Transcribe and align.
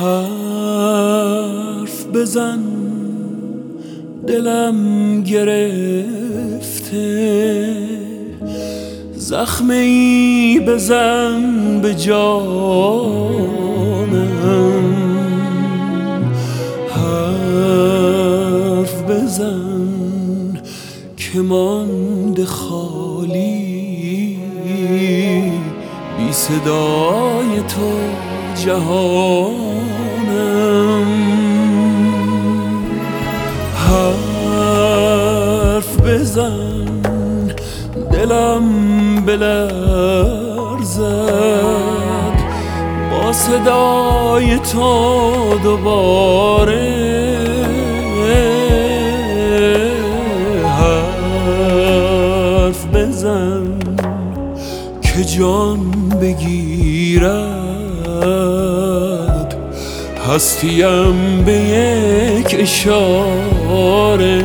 حرف 0.00 1.96
بزن 2.14 2.62
دلم 4.26 5.22
گرفته. 5.22 6.86
زخمی 9.14 10.60
بزن 10.66 11.80
به 11.82 11.94
جانم. 11.94 12.30
حرف 16.90 17.82
بزن 19.02 20.60
که 21.16 21.40
ماند 21.40 22.44
خالی. 22.44 23.70
صدای 26.32 27.60
تو 27.68 27.92
جهانم. 28.64 29.60
حرف 35.10 36.00
بزن 36.00 36.84
دلم 38.12 38.64
بلرزد 39.26 39.90
با 43.10 43.32
صدای 43.32 44.58
تو 44.58 45.58
دوباره 45.62 47.10
حرف 52.70 52.86
بزن. 52.86 53.59
که 55.20 55.26
جان 55.26 55.90
بگیرد. 56.20 57.30
هستیم 60.28 61.44
به 61.44 61.52
یک 61.52 62.56
اشاره. 62.58 64.44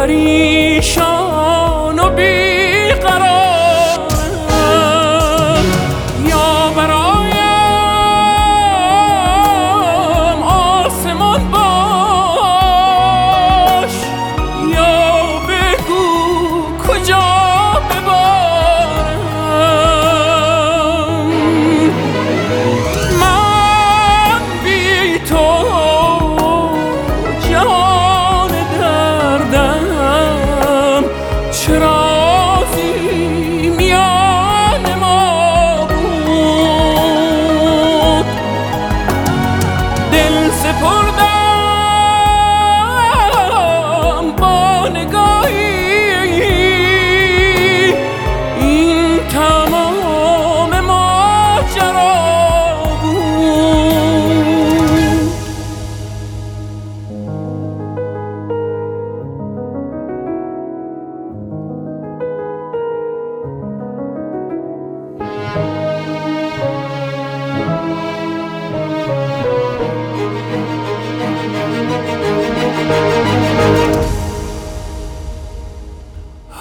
پریشان 0.00 1.19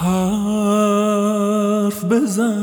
حرف 0.00 1.98
بزن. 2.04 2.58